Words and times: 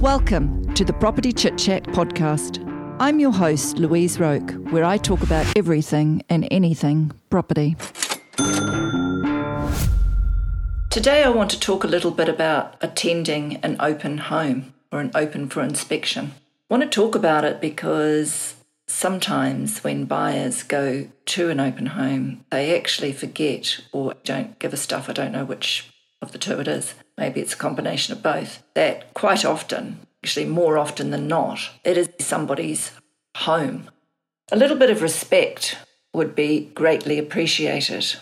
Welcome 0.00 0.72
to 0.76 0.82
the 0.82 0.94
Property 0.94 1.30
Chit 1.30 1.58
Chat 1.58 1.82
podcast. 1.82 2.66
I'm 2.98 3.20
your 3.20 3.32
host, 3.32 3.76
Louise 3.76 4.18
Roke, 4.18 4.50
where 4.70 4.82
I 4.82 4.96
talk 4.96 5.20
about 5.20 5.44
everything 5.58 6.22
and 6.30 6.48
anything 6.50 7.12
property. 7.28 7.76
Today, 10.88 11.22
I 11.22 11.28
want 11.28 11.50
to 11.50 11.60
talk 11.60 11.84
a 11.84 11.86
little 11.86 12.12
bit 12.12 12.30
about 12.30 12.76
attending 12.80 13.56
an 13.56 13.76
open 13.78 14.16
home 14.16 14.72
or 14.90 15.00
an 15.00 15.10
open 15.14 15.50
for 15.50 15.62
inspection. 15.62 16.32
I 16.70 16.74
want 16.74 16.82
to 16.82 16.88
talk 16.88 17.14
about 17.14 17.44
it 17.44 17.60
because 17.60 18.54
sometimes 18.86 19.84
when 19.84 20.06
buyers 20.06 20.62
go 20.62 21.08
to 21.26 21.50
an 21.50 21.60
open 21.60 21.84
home, 21.84 22.46
they 22.50 22.74
actually 22.74 23.12
forget 23.12 23.80
or 23.92 24.14
don't 24.24 24.58
give 24.58 24.72
a 24.72 24.78
stuff. 24.78 25.10
I 25.10 25.12
don't 25.12 25.32
know 25.32 25.44
which 25.44 25.90
of 26.22 26.32
the 26.32 26.38
two 26.38 26.58
it 26.58 26.68
is. 26.68 26.94
Maybe 27.20 27.42
it's 27.42 27.52
a 27.52 27.58
combination 27.58 28.14
of 28.14 28.22
both. 28.22 28.62
That 28.74 29.12
quite 29.12 29.44
often, 29.44 30.00
actually 30.24 30.46
more 30.46 30.78
often 30.78 31.10
than 31.10 31.28
not, 31.28 31.60
it 31.84 31.98
is 31.98 32.08
somebody's 32.18 32.92
home. 33.36 33.90
A 34.50 34.56
little 34.56 34.78
bit 34.78 34.88
of 34.88 35.02
respect 35.02 35.76
would 36.14 36.34
be 36.34 36.70
greatly 36.74 37.18
appreciated. 37.18 38.16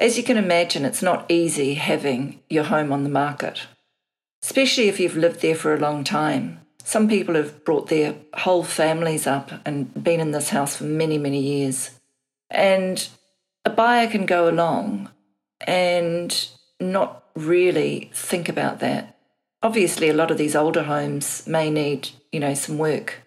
As 0.00 0.18
you 0.18 0.24
can 0.24 0.36
imagine, 0.36 0.84
it's 0.84 1.02
not 1.02 1.24
easy 1.30 1.74
having 1.74 2.40
your 2.50 2.64
home 2.64 2.92
on 2.92 3.04
the 3.04 3.10
market, 3.10 3.66
especially 4.42 4.88
if 4.88 4.98
you've 4.98 5.16
lived 5.16 5.40
there 5.40 5.54
for 5.54 5.72
a 5.72 5.80
long 5.80 6.02
time. 6.02 6.60
Some 6.82 7.08
people 7.08 7.36
have 7.36 7.64
brought 7.64 7.88
their 7.88 8.16
whole 8.34 8.64
families 8.64 9.26
up 9.26 9.52
and 9.64 10.02
been 10.02 10.18
in 10.18 10.32
this 10.32 10.50
house 10.50 10.74
for 10.74 10.84
many, 10.84 11.16
many 11.16 11.40
years. 11.40 11.92
And 12.50 13.08
a 13.64 13.70
buyer 13.70 14.08
can 14.08 14.26
go 14.26 14.48
along 14.48 15.10
and 15.60 16.48
not 16.80 17.24
really 17.34 18.10
think 18.14 18.48
about 18.48 18.80
that. 18.80 19.16
Obviously, 19.62 20.08
a 20.08 20.14
lot 20.14 20.30
of 20.30 20.38
these 20.38 20.56
older 20.56 20.84
homes 20.84 21.46
may 21.46 21.70
need, 21.70 22.10
you 22.32 22.40
know, 22.40 22.54
some 22.54 22.78
work. 22.78 23.22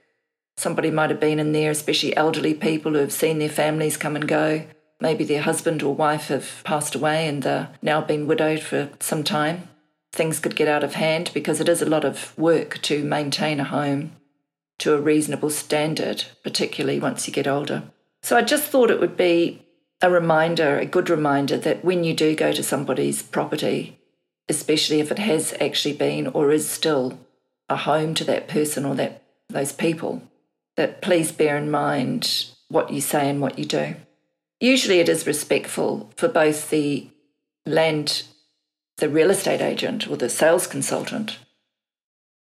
Somebody 0.58 0.92
might 0.92 1.10
have 1.10 1.20
been 1.20 1.40
in 1.40 1.52
there, 1.52 1.72
especially 1.72 2.16
elderly 2.16 2.54
people 2.54 2.94
who 2.94 3.00
have 3.00 3.14
seen 3.14 3.40
their 3.40 3.50
families 3.50 3.98
come 3.98 4.16
and 4.16 4.28
go. 4.28 4.66
Maybe 5.00 5.24
their 5.24 5.42
husband 5.42 5.84
or 5.84 5.94
wife 5.94 6.28
have 6.28 6.62
passed 6.64 6.96
away 6.96 7.28
and 7.28 7.44
they're 7.44 7.70
now 7.82 8.02
been 8.02 8.28
widowed 8.28 8.62
for 8.62 8.90
some 9.00 9.24
time 9.24 9.68
things 10.14 10.40
could 10.40 10.56
get 10.56 10.68
out 10.68 10.84
of 10.84 10.94
hand 10.94 11.32
because 11.34 11.60
it 11.60 11.68
is 11.68 11.82
a 11.82 11.90
lot 11.90 12.06
of 12.06 12.38
work 12.38 12.80
to 12.84 13.04
maintain 13.04 13.60
a 13.60 13.66
home 13.66 14.12
to 14.78 14.94
a 14.94 15.02
reasonable 15.02 15.50
standard, 15.50 16.26
particularly 16.44 17.00
once 17.00 17.28
you 17.28 17.34
get 17.34 17.48
older. 17.48 17.84
So 18.22 18.38
I 18.38 18.44
just 18.44 18.66
thought 18.66 18.92
it 18.92 19.00
would 19.00 19.18
be 19.18 19.66
a 20.04 20.10
reminder, 20.10 20.78
a 20.78 20.86
good 20.86 21.10
reminder, 21.10 21.58
that 21.58 21.84
when 21.84 22.04
you 22.04 22.14
do 22.14 22.36
go 22.36 22.52
to 22.52 22.62
somebody's 22.62 23.24
property, 23.24 23.98
especially 24.50 25.00
if 25.00 25.12
it 25.12 25.18
has 25.18 25.56
actually 25.62 25.94
been 25.94 26.28
or 26.28 26.52
is 26.52 26.68
still 26.68 27.18
a 27.70 27.78
home 27.78 28.14
to 28.14 28.26
that 28.26 28.50
person 28.50 28.84
or 28.84 28.96
that 28.96 29.24
those 29.50 29.72
people, 29.72 30.22
that 30.76 31.02
please 31.02 31.32
bear 31.32 31.58
in 31.58 31.72
mind 31.72 32.48
what 32.68 32.92
you 32.92 33.00
say 33.00 33.30
and 33.30 33.40
what 33.40 33.58
you 33.58 33.64
do. 33.64 33.96
Usually 34.60 35.00
it 35.00 35.08
is 35.08 35.26
respectful 35.26 36.12
for 36.18 36.28
both 36.28 36.70
the 36.70 37.10
land 37.66 38.24
the 38.98 39.10
real 39.10 39.32
estate 39.32 39.62
agent 39.62 40.08
or 40.08 40.18
the 40.18 40.30
sales 40.30 40.68
consultant 40.68 41.40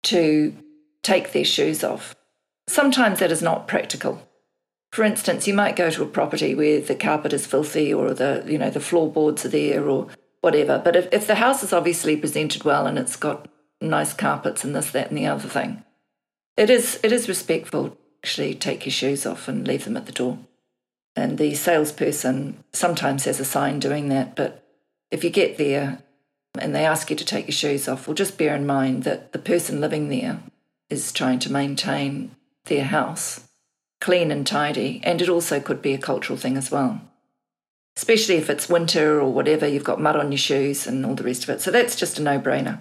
to 0.03 0.55
take 1.03 1.33
their 1.33 1.45
shoes 1.45 1.83
off. 1.83 2.15
Sometimes 2.69 3.21
that 3.21 3.33
is 3.33 3.41
not 3.41 3.67
practical. 3.67 4.23
For 4.93 5.05
instance, 5.05 5.49
you 5.49 5.55
might 5.55 5.75
go 5.75 5.91
to 5.91 6.03
a 6.03 6.07
property 6.07 6.55
where 6.55 6.81
the 6.81 6.95
carpet 6.95 7.33
is 7.33 7.47
filthy 7.47 7.93
or 7.93 8.13
the 8.13 8.45
you 8.47 8.59
know 8.59 8.71
the 8.71 8.79
floorboards 8.79 9.45
are 9.45 9.49
there 9.49 9.89
or 9.89 10.09
whatever. 10.43 10.81
But 10.85 10.97
if, 10.97 11.09
if 11.13 11.27
the 11.27 11.37
house 11.37 11.63
is 11.63 11.73
obviously 11.73 12.17
presented 12.17 12.65
well 12.65 12.87
and 12.87 12.99
it's 12.99 13.17
got 13.17 13.49
nice 13.81 14.13
carpets 14.13 14.65
and 14.65 14.77
this, 14.77 14.91
that 14.91 15.09
and 15.09 15.17
the 15.17 15.27
other 15.27 15.49
thing, 15.49 15.83
it 16.59 16.69
is 16.69 17.01
it 17.03 17.11
is 17.11 17.29
respectful 17.29 17.97
actually 18.23 18.55
take 18.55 18.87
your 18.87 18.93
shoes 18.93 19.27
off 19.27 19.49
and 19.49 19.67
leave 19.67 19.85
them 19.85 19.97
at 19.97 20.07
the 20.07 20.13
door. 20.13 20.39
And 21.17 21.39
the 21.39 21.55
salesperson 21.55 22.63
sometimes 22.73 23.25
has 23.25 23.41
a 23.41 23.45
sign 23.45 23.81
doing 23.81 24.09
that, 24.11 24.37
but 24.37 24.65
if 25.11 25.25
you 25.25 25.31
get 25.31 25.59
there 25.59 26.03
and 26.59 26.75
they 26.75 26.87
ask 26.87 27.11
you 27.11 27.17
to 27.17 27.25
take 27.25 27.47
your 27.47 27.53
shoes 27.53 27.89
off, 27.89 28.07
well, 28.07 28.15
just 28.15 28.39
bear 28.39 28.55
in 28.55 28.65
mind 28.65 29.03
that 29.03 29.33
the 29.33 29.39
person 29.39 29.81
living 29.81 30.09
there 30.09 30.41
is 30.89 31.13
trying 31.13 31.39
to 31.41 31.53
maintain 31.53 32.37
their 32.67 32.85
house 32.85 33.49
clean 34.03 34.33
and 34.33 34.45
tidy, 34.45 35.01
and 35.05 35.23
it 35.23 35.29
also 35.29 35.61
could 35.61 35.81
be 35.81 35.95
a 35.95 35.99
cultural 35.99 36.37
thing 36.37 36.57
as 36.57 36.73
well. 36.73 37.01
Especially 37.97 38.35
if 38.35 38.51
it's 38.51 38.69
winter 38.69 39.21
or 39.21 39.33
whatever, 39.33 39.67
you've 39.67 39.85
got 39.85 40.01
mud 40.01 40.17
on 40.17 40.33
your 40.33 40.39
shoes 40.39 40.89
and 40.89 41.07
all 41.07 41.15
the 41.15 41.23
rest 41.23 41.45
of 41.45 41.51
it. 41.51 41.61
So 41.61 41.71
that's 41.71 41.95
just 41.95 42.19
a 42.19 42.23
no 42.23 42.41
brainer. 42.41 42.81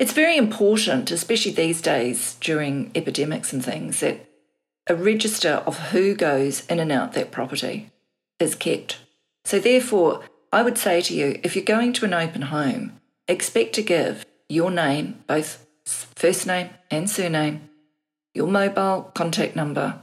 It's 0.00 0.12
very 0.12 0.36
important, 0.36 1.12
especially 1.12 1.52
these 1.52 1.80
days 1.80 2.36
during 2.40 2.90
epidemics 2.96 3.52
and 3.52 3.64
things, 3.64 4.00
that 4.00 4.28
a 4.88 4.96
register 4.96 5.62
of 5.66 5.78
who 5.90 6.14
goes 6.16 6.66
in 6.66 6.80
and 6.80 6.90
out 6.90 7.12
that 7.12 7.30
property 7.30 7.90
is 8.40 8.56
kept. 8.56 8.98
So, 9.44 9.60
therefore, 9.60 10.24
I 10.52 10.62
would 10.62 10.78
say 10.78 11.00
to 11.00 11.14
you 11.14 11.38
if 11.44 11.54
you're 11.54 11.64
going 11.64 11.92
to 11.94 12.04
an 12.06 12.14
open 12.14 12.42
home, 12.42 13.00
expect 13.28 13.74
to 13.74 13.82
give 13.82 14.26
your 14.48 14.70
name, 14.70 15.22
both 15.28 15.64
first 15.84 16.46
name 16.46 16.70
and 16.90 17.08
surname, 17.08 17.68
your 18.34 18.48
mobile 18.48 19.10
contact 19.14 19.54
number, 19.54 20.00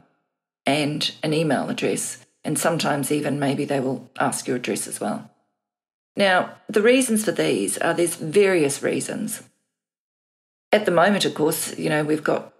and 0.65 1.11
an 1.23 1.33
email 1.33 1.69
address. 1.69 2.25
And 2.43 2.59
sometimes 2.59 3.11
even 3.11 3.39
maybe 3.39 3.65
they 3.65 3.79
will 3.79 4.09
ask 4.19 4.47
your 4.47 4.57
address 4.57 4.87
as 4.87 4.99
well. 4.99 5.31
Now, 6.15 6.55
the 6.69 6.81
reasons 6.81 7.25
for 7.25 7.31
these 7.31 7.77
are 7.79 7.93
there's 7.93 8.15
various 8.15 8.81
reasons. 8.81 9.43
At 10.71 10.85
the 10.85 10.91
moment, 10.91 11.25
of 11.25 11.33
course, 11.33 11.77
you 11.77 11.89
know, 11.89 12.03
we've 12.03 12.23
got 12.23 12.53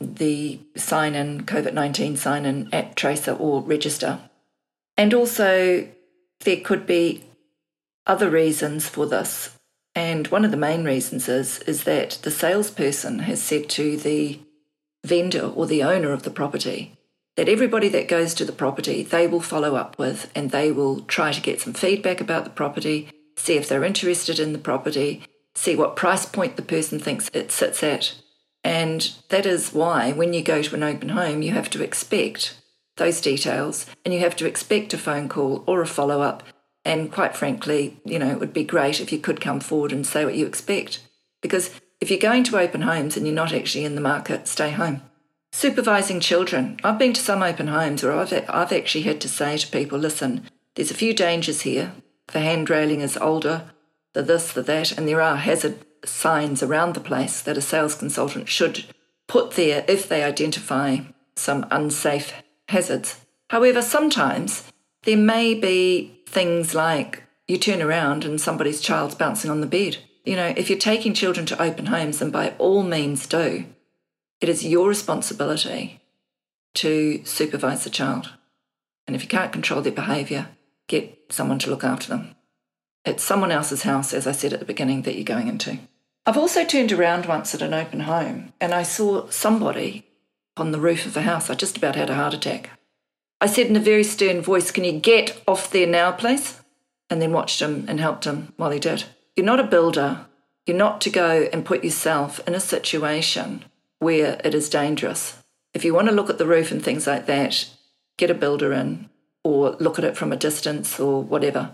the 0.00 0.58
sign 0.76 1.14
in, 1.14 1.42
COVID 1.42 1.72
19 1.72 2.16
sign 2.16 2.44
in 2.44 2.72
app 2.72 2.94
tracer 2.94 3.32
or 3.32 3.62
register. 3.62 4.18
And 4.96 5.14
also, 5.14 5.88
there 6.40 6.60
could 6.60 6.86
be 6.86 7.24
other 8.06 8.28
reasons 8.28 8.88
for 8.88 9.06
this. 9.06 9.58
And 9.94 10.26
one 10.28 10.44
of 10.44 10.50
the 10.50 10.56
main 10.56 10.84
reasons 10.84 11.28
is, 11.28 11.60
is 11.60 11.84
that 11.84 12.18
the 12.22 12.30
salesperson 12.30 13.20
has 13.20 13.42
said 13.42 13.68
to 13.70 13.96
the 13.96 14.40
vendor 15.04 15.46
or 15.46 15.66
the 15.66 15.82
owner 15.82 16.12
of 16.12 16.22
the 16.22 16.30
property 16.30 16.96
that 17.36 17.48
everybody 17.48 17.88
that 17.88 18.08
goes 18.08 18.34
to 18.34 18.44
the 18.44 18.52
property 18.52 19.02
they 19.02 19.26
will 19.26 19.40
follow 19.40 19.74
up 19.74 19.98
with 19.98 20.30
and 20.34 20.50
they 20.50 20.70
will 20.70 21.00
try 21.02 21.32
to 21.32 21.40
get 21.40 21.60
some 21.60 21.72
feedback 21.72 22.20
about 22.20 22.44
the 22.44 22.50
property, 22.50 23.08
see 23.36 23.56
if 23.56 23.68
they're 23.68 23.84
interested 23.84 24.38
in 24.38 24.52
the 24.52 24.58
property, 24.58 25.22
see 25.54 25.76
what 25.76 25.96
price 25.96 26.26
point 26.26 26.56
the 26.56 26.62
person 26.62 26.98
thinks 26.98 27.30
it 27.32 27.50
sits 27.50 27.82
at. 27.82 28.14
And 28.64 29.12
that 29.30 29.46
is 29.46 29.72
why 29.72 30.12
when 30.12 30.32
you 30.32 30.42
go 30.42 30.62
to 30.62 30.74
an 30.74 30.82
open 30.82 31.10
home, 31.10 31.42
you 31.42 31.52
have 31.52 31.70
to 31.70 31.82
expect 31.82 32.56
those 32.96 33.20
details 33.20 33.86
and 34.04 34.12
you 34.12 34.20
have 34.20 34.36
to 34.36 34.46
expect 34.46 34.94
a 34.94 34.98
phone 34.98 35.28
call 35.28 35.64
or 35.66 35.80
a 35.80 35.86
follow 35.86 36.20
up. 36.20 36.42
And 36.84 37.12
quite 37.12 37.36
frankly, 37.36 38.00
you 38.04 38.18
know, 38.18 38.30
it 38.30 38.40
would 38.40 38.52
be 38.52 38.64
great 38.64 39.00
if 39.00 39.12
you 39.12 39.18
could 39.18 39.40
come 39.40 39.60
forward 39.60 39.92
and 39.92 40.06
say 40.06 40.24
what 40.24 40.34
you 40.34 40.46
expect. 40.46 41.00
Because 41.40 41.70
if 42.00 42.10
you're 42.10 42.18
going 42.18 42.44
to 42.44 42.58
open 42.58 42.82
homes 42.82 43.16
and 43.16 43.26
you're 43.26 43.34
not 43.34 43.52
actually 43.52 43.84
in 43.84 43.94
the 43.94 44.00
market, 44.00 44.48
stay 44.48 44.70
home. 44.70 45.02
Supervising 45.62 46.18
children. 46.18 46.76
I've 46.82 46.98
been 46.98 47.12
to 47.12 47.20
some 47.20 47.40
open 47.40 47.68
homes 47.68 48.02
where 48.02 48.14
I've, 48.14 48.32
I've 48.48 48.72
actually 48.72 49.02
had 49.02 49.20
to 49.20 49.28
say 49.28 49.56
to 49.56 49.68
people, 49.68 49.96
listen, 49.96 50.50
there's 50.74 50.90
a 50.90 50.94
few 50.94 51.14
dangers 51.14 51.60
here. 51.60 51.92
The 52.32 52.40
hand 52.40 52.68
railing 52.68 53.00
is 53.00 53.16
older, 53.16 53.70
the 54.12 54.24
this, 54.24 54.52
the 54.52 54.62
that, 54.62 54.98
and 54.98 55.06
there 55.06 55.20
are 55.20 55.36
hazard 55.36 55.78
signs 56.04 56.64
around 56.64 56.96
the 56.96 57.00
place 57.00 57.40
that 57.40 57.56
a 57.56 57.60
sales 57.60 57.94
consultant 57.94 58.48
should 58.48 58.86
put 59.28 59.52
there 59.52 59.84
if 59.86 60.08
they 60.08 60.24
identify 60.24 60.96
some 61.36 61.64
unsafe 61.70 62.32
hazards. 62.66 63.20
However, 63.50 63.82
sometimes 63.82 64.64
there 65.04 65.16
may 65.16 65.54
be 65.54 66.24
things 66.26 66.74
like 66.74 67.22
you 67.46 67.56
turn 67.56 67.80
around 67.80 68.24
and 68.24 68.40
somebody's 68.40 68.80
child's 68.80 69.14
bouncing 69.14 69.48
on 69.48 69.60
the 69.60 69.68
bed. 69.68 69.98
You 70.24 70.34
know, 70.34 70.54
if 70.56 70.68
you're 70.68 70.78
taking 70.80 71.14
children 71.14 71.46
to 71.46 71.62
open 71.62 71.86
homes, 71.86 72.18
then 72.18 72.32
by 72.32 72.54
all 72.58 72.82
means 72.82 73.28
do. 73.28 73.66
It 74.42 74.48
is 74.48 74.66
your 74.66 74.88
responsibility 74.88 76.00
to 76.74 77.24
supervise 77.24 77.84
the 77.84 77.90
child. 77.90 78.32
And 79.06 79.14
if 79.14 79.22
you 79.22 79.28
can't 79.28 79.52
control 79.52 79.82
their 79.82 79.92
behaviour, 79.92 80.48
get 80.88 81.16
someone 81.30 81.60
to 81.60 81.70
look 81.70 81.84
after 81.84 82.08
them. 82.08 82.34
It's 83.04 83.22
someone 83.22 83.52
else's 83.52 83.84
house, 83.84 84.12
as 84.12 84.26
I 84.26 84.32
said 84.32 84.52
at 84.52 84.58
the 84.58 84.66
beginning, 84.66 85.02
that 85.02 85.14
you're 85.14 85.22
going 85.22 85.46
into. 85.46 85.78
I've 86.26 86.36
also 86.36 86.64
turned 86.64 86.90
around 86.90 87.26
once 87.26 87.54
at 87.54 87.62
an 87.62 87.72
open 87.72 88.00
home 88.00 88.52
and 88.60 88.74
I 88.74 88.82
saw 88.82 89.28
somebody 89.30 90.08
on 90.56 90.72
the 90.72 90.80
roof 90.80 91.06
of 91.06 91.16
a 91.16 91.22
house. 91.22 91.48
I 91.48 91.54
just 91.54 91.76
about 91.76 91.94
had 91.94 92.10
a 92.10 92.16
heart 92.16 92.34
attack. 92.34 92.70
I 93.40 93.46
said 93.46 93.68
in 93.68 93.76
a 93.76 93.80
very 93.80 94.04
stern 94.04 94.42
voice, 94.42 94.72
Can 94.72 94.82
you 94.82 94.98
get 94.98 95.40
off 95.46 95.70
there 95.70 95.86
now, 95.86 96.10
please? 96.10 96.60
And 97.08 97.22
then 97.22 97.30
watched 97.30 97.62
him 97.62 97.84
and 97.86 98.00
helped 98.00 98.24
him 98.24 98.54
while 98.56 98.72
he 98.72 98.80
did. 98.80 99.04
You're 99.36 99.46
not 99.46 99.60
a 99.60 99.64
builder. 99.64 100.26
You're 100.66 100.76
not 100.76 101.00
to 101.02 101.10
go 101.10 101.48
and 101.52 101.64
put 101.64 101.84
yourself 101.84 102.40
in 102.48 102.56
a 102.56 102.60
situation 102.60 103.66
where 104.02 104.40
it 104.44 104.54
is 104.54 104.68
dangerous. 104.68 105.38
If 105.72 105.84
you 105.84 105.94
want 105.94 106.08
to 106.08 106.14
look 106.14 106.28
at 106.28 106.38
the 106.38 106.46
roof 106.46 106.70
and 106.70 106.82
things 106.82 107.06
like 107.06 107.26
that, 107.26 107.68
get 108.18 108.30
a 108.30 108.34
builder 108.34 108.72
in 108.72 109.08
or 109.44 109.76
look 109.80 109.98
at 109.98 110.04
it 110.04 110.16
from 110.16 110.32
a 110.32 110.36
distance 110.36 111.00
or 111.00 111.22
whatever. 111.22 111.70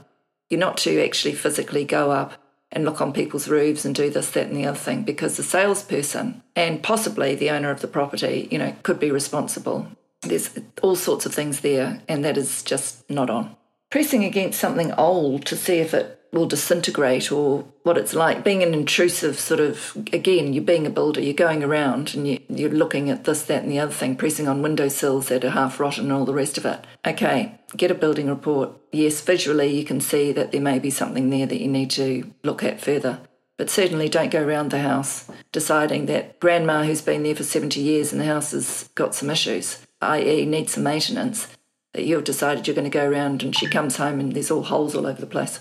You're 0.48 0.60
not 0.60 0.76
to 0.78 1.02
actually 1.02 1.34
physically 1.34 1.84
go 1.84 2.10
up 2.10 2.34
and 2.70 2.84
look 2.84 3.00
on 3.00 3.12
people's 3.12 3.48
roofs 3.48 3.84
and 3.84 3.94
do 3.94 4.10
this, 4.10 4.30
that, 4.30 4.46
and 4.46 4.56
the 4.56 4.66
other 4.66 4.78
thing 4.78 5.02
because 5.02 5.36
the 5.36 5.42
salesperson 5.42 6.42
and 6.54 6.82
possibly 6.82 7.34
the 7.34 7.50
owner 7.50 7.70
of 7.70 7.80
the 7.80 7.88
property, 7.88 8.46
you 8.50 8.58
know, 8.58 8.76
could 8.82 9.00
be 9.00 9.10
responsible. 9.10 9.88
There's 10.22 10.50
all 10.82 10.96
sorts 10.96 11.26
of 11.26 11.34
things 11.34 11.60
there, 11.60 12.02
and 12.08 12.24
that 12.24 12.36
is 12.36 12.62
just 12.62 13.08
not 13.08 13.30
on. 13.30 13.56
Pressing 13.90 14.24
against 14.24 14.60
something 14.60 14.92
old 14.94 15.46
to 15.46 15.56
see 15.56 15.78
if 15.78 15.94
it 15.94 16.17
will 16.32 16.46
disintegrate 16.46 17.32
or 17.32 17.64
what 17.82 17.98
it's 17.98 18.14
like. 18.14 18.44
Being 18.44 18.62
an 18.62 18.74
intrusive 18.74 19.38
sort 19.38 19.60
of 19.60 19.96
again 20.12 20.52
you're 20.52 20.64
being 20.64 20.86
a 20.86 20.90
builder 20.90 21.20
you're 21.20 21.34
going 21.34 21.64
around 21.64 22.14
and 22.14 22.28
you, 22.28 22.40
you're 22.48 22.70
looking 22.70 23.10
at 23.10 23.24
this 23.24 23.42
that 23.44 23.62
and 23.62 23.72
the 23.72 23.78
other 23.78 23.92
thing 23.92 24.16
pressing 24.16 24.48
on 24.48 24.62
windowsills 24.62 25.28
that 25.28 25.44
are 25.44 25.50
half 25.50 25.80
rotten 25.80 26.04
and 26.04 26.12
all 26.12 26.24
the 26.24 26.34
rest 26.34 26.58
of 26.58 26.66
it. 26.66 26.84
Okay 27.06 27.58
get 27.76 27.90
a 27.90 27.94
building 27.94 28.28
report. 28.28 28.70
Yes 28.92 29.20
visually 29.20 29.68
you 29.68 29.84
can 29.84 30.00
see 30.00 30.32
that 30.32 30.52
there 30.52 30.60
may 30.60 30.78
be 30.78 30.90
something 30.90 31.30
there 31.30 31.46
that 31.46 31.60
you 31.60 31.68
need 31.68 31.90
to 31.92 32.32
look 32.42 32.62
at 32.62 32.80
further. 32.80 33.20
But 33.56 33.70
certainly 33.70 34.08
don't 34.08 34.30
go 34.30 34.44
around 34.44 34.70
the 34.70 34.80
house 34.80 35.28
deciding 35.50 36.06
that 36.06 36.38
grandma 36.38 36.84
who's 36.84 37.02
been 37.02 37.24
there 37.24 37.34
for 37.34 37.42
70 37.42 37.80
years 37.80 38.12
and 38.12 38.20
the 38.20 38.26
house 38.26 38.52
has 38.52 38.88
got 38.94 39.14
some 39.14 39.30
issues 39.30 39.84
i.e 40.00 40.46
needs 40.46 40.74
some 40.74 40.84
maintenance 40.84 41.48
that 41.92 42.04
you've 42.04 42.24
decided 42.24 42.66
you're 42.66 42.74
going 42.74 42.88
to 42.88 42.90
go 42.90 43.08
around 43.08 43.42
and 43.42 43.56
she 43.56 43.66
comes 43.66 43.96
home 43.96 44.20
and 44.20 44.32
there's 44.32 44.50
all 44.50 44.62
holes 44.62 44.94
all 44.94 45.06
over 45.06 45.20
the 45.20 45.26
place 45.26 45.60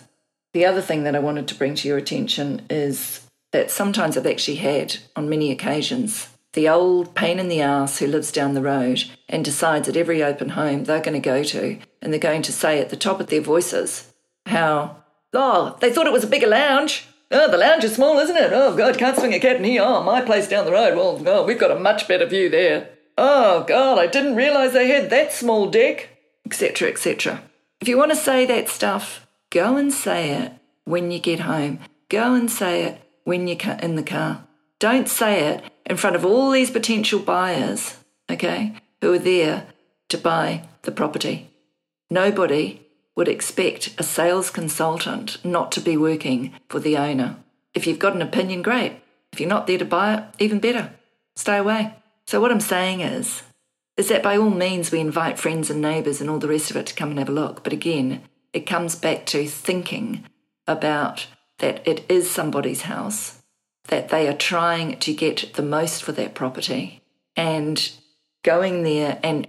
the 0.54 0.66
other 0.66 0.82
thing 0.82 1.04
that 1.04 1.16
I 1.16 1.20
wanted 1.20 1.48
to 1.50 1.56
bring 1.56 1.76
to 1.76 1.88
your 1.88 1.98
attention 1.98 2.64
is 2.70 3.28
that 3.52 3.72
sometimes 3.72 4.18
I've 4.18 4.28
actually 4.28 4.58
had, 4.58 4.98
on 5.16 5.30
many 5.30 5.52
occasions, 5.52 6.30
the 6.54 6.68
old 6.68 7.14
pain 7.14 7.40
in 7.40 7.50
the 7.50 7.62
ass 7.62 8.00
who 8.00 8.08
lives 8.08 8.32
down 8.32 8.54
the 8.54 8.62
road 8.62 9.04
and 9.30 9.46
decides 9.46 9.88
at 9.88 9.98
every 9.98 10.24
open 10.24 10.50
home 10.50 10.86
they're 10.86 11.02
going 11.02 11.14
to 11.14 11.20
go 11.20 11.44
to, 11.44 11.80
and 12.02 12.12
they're 12.12 12.20
going 12.20 12.42
to 12.42 12.52
say 12.52 12.80
at 12.80 12.90
the 12.90 12.96
top 12.96 13.20
of 13.20 13.28
their 13.28 13.42
voices 13.42 14.12
how, 14.46 15.04
oh, 15.34 15.78
they 15.82 15.92
thought 15.92 16.08
it 16.08 16.14
was 16.14 16.24
a 16.24 16.28
bigger 16.28 16.48
lounge. 16.48 17.08
Oh, 17.30 17.52
the 17.52 17.58
lounge 17.58 17.84
is 17.84 17.96
small, 17.96 18.18
isn't 18.20 18.38
it? 18.38 18.54
Oh, 18.54 18.76
God, 18.76 18.98
can't 18.98 19.18
swing 19.18 19.34
a 19.34 19.40
cat 19.40 19.58
in 19.58 19.66
here. 19.66 19.84
Oh, 19.84 20.02
my 20.02 20.22
place 20.22 20.48
down 20.48 20.66
the 20.66 20.72
road. 20.72 20.96
Well, 20.96 21.22
oh, 21.28 21.46
we've 21.46 21.60
got 21.60 21.72
a 21.72 21.80
much 21.80 22.08
better 22.08 22.26
view 22.26 22.50
there. 22.50 22.90
Oh, 23.18 23.64
God, 23.68 24.00
I 24.00 24.08
didn't 24.08 24.36
realise 24.36 24.72
they 24.72 24.88
had 24.88 25.10
that 25.10 25.34
small 25.34 25.70
deck, 25.70 26.10
etc., 26.46 26.90
etc. 26.90 27.44
If 27.82 27.88
you 27.88 27.98
want 27.98 28.12
to 28.12 28.18
say 28.18 28.46
that 28.46 28.70
stuff, 28.70 29.27
Go 29.50 29.78
and 29.78 29.94
say 29.94 30.32
it 30.32 30.54
when 30.84 31.12
you 31.12 31.20
get 31.20 31.42
home. 31.42 31.80
Go 32.10 32.34
and 32.34 32.50
say 32.50 32.84
it 32.84 33.02
when 33.24 33.48
you're 33.48 33.58
in 33.82 33.96
the 33.96 34.04
car. 34.04 34.46
Don't 34.80 35.10
say 35.10 35.48
it 35.48 35.64
in 35.86 35.98
front 35.98 36.16
of 36.16 36.26
all 36.26 36.52
these 36.52 36.72
potential 36.72 37.20
buyers, 37.20 37.98
okay, 38.30 38.74
who 39.02 39.14
are 39.14 39.20
there 39.20 39.68
to 40.10 40.18
buy 40.18 40.64
the 40.84 40.92
property. 40.92 41.50
Nobody 42.10 42.82
would 43.16 43.28
expect 43.28 43.96
a 43.98 44.04
sales 44.04 44.50
consultant 44.50 45.44
not 45.44 45.72
to 45.74 45.82
be 45.82 45.98
working 45.98 46.54
for 46.70 46.80
the 46.80 46.98
owner. 46.98 47.38
If 47.74 47.88
you've 47.88 48.00
got 48.00 48.16
an 48.16 48.22
opinion, 48.22 48.62
great. 48.62 48.94
If 49.34 49.40
you're 49.40 49.50
not 49.50 49.68
there 49.68 49.78
to 49.78 49.86
buy 49.86 50.16
it, 50.16 50.24
even 50.40 50.60
better. 50.60 50.94
Stay 51.36 51.58
away. 51.58 51.94
So, 52.26 52.40
what 52.40 52.52
I'm 52.52 52.62
saying 52.62 53.02
is, 53.02 53.44
is 53.98 54.10
that 54.10 54.24
by 54.24 54.38
all 54.38 54.50
means 54.50 54.92
we 54.92 55.00
invite 55.00 55.40
friends 55.40 55.70
and 55.70 55.82
neighbours 55.82 56.22
and 56.22 56.30
all 56.30 56.40
the 56.40 56.48
rest 56.48 56.70
of 56.70 56.78
it 56.78 56.86
to 56.88 56.96
come 56.96 57.10
and 57.10 57.20
have 57.20 57.30
a 57.30 57.34
look. 57.34 57.64
But 57.64 57.74
again, 57.74 58.22
it 58.58 58.66
comes 58.66 58.96
back 58.96 59.28
to 59.28 59.46
thinking 59.46 60.26
about 60.66 61.28
that 61.60 61.88
it 61.88 62.04
is 62.10 62.30
somebody's 62.30 62.82
house, 62.82 63.44
that 63.90 64.10
they 64.10 64.28
are 64.28 64.34
trying 64.34 64.98
to 64.98 65.14
get 65.14 65.54
the 65.54 65.62
most 65.62 66.02
for 66.02 66.12
that 66.14 66.34
property, 66.34 67.04
and 67.36 67.92
going 68.44 68.82
there 68.82 69.20
and 69.22 69.48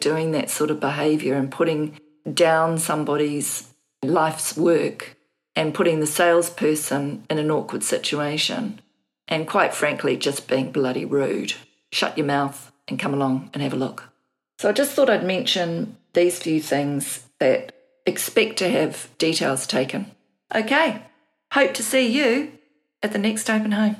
doing 0.00 0.32
that 0.32 0.48
sort 0.48 0.70
of 0.70 0.80
behavior 0.80 1.34
and 1.34 1.52
putting 1.52 2.00
down 2.32 2.78
somebody's 2.78 3.74
life's 4.02 4.56
work 4.56 5.18
and 5.54 5.74
putting 5.74 6.00
the 6.00 6.06
salesperson 6.06 7.26
in 7.28 7.36
an 7.36 7.50
awkward 7.50 7.82
situation, 7.82 8.80
and 9.28 9.46
quite 9.46 9.74
frankly, 9.74 10.16
just 10.16 10.48
being 10.48 10.72
bloody 10.72 11.04
rude. 11.04 11.52
Shut 11.92 12.16
your 12.16 12.26
mouth 12.26 12.72
and 12.88 12.98
come 12.98 13.12
along 13.12 13.50
and 13.52 13.62
have 13.62 13.74
a 13.74 13.76
look. 13.76 14.08
So 14.58 14.70
I 14.70 14.72
just 14.72 14.92
thought 14.92 15.10
I'd 15.10 15.24
mention 15.24 15.98
these 16.14 16.38
few 16.38 16.62
things 16.62 17.26
that 17.38 17.75
expect 18.06 18.58
to 18.58 18.68
have 18.68 19.08
details 19.18 19.66
taken. 19.66 20.12
Okay, 20.54 21.02
hope 21.52 21.74
to 21.74 21.82
see 21.82 22.06
you 22.06 22.52
at 23.02 23.10
the 23.12 23.18
next 23.18 23.50
open 23.50 23.72
home. 23.72 23.96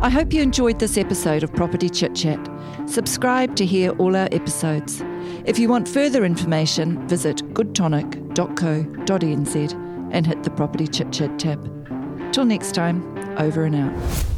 I 0.00 0.08
hope 0.10 0.32
you 0.32 0.42
enjoyed 0.42 0.80
this 0.80 0.98
episode 0.98 1.44
of 1.44 1.54
Property 1.54 1.88
Chit 1.88 2.16
Chat. 2.16 2.50
Subscribe 2.86 3.54
to 3.54 3.64
hear 3.64 3.92
all 3.98 4.16
our 4.16 4.28
episodes. 4.32 5.00
If 5.44 5.60
you 5.60 5.68
want 5.68 5.86
further 5.86 6.24
information, 6.24 7.06
visit 7.06 7.36
goodtonic.co.nz 7.54 9.72
and 10.12 10.26
hit 10.26 10.42
the 10.42 10.50
Property 10.50 10.88
Chit 10.88 11.12
Chat 11.12 11.38
tab. 11.38 12.32
Till 12.32 12.44
next 12.44 12.72
time, 12.72 13.16
over 13.38 13.64
and 13.64 13.76
out. 13.76 14.31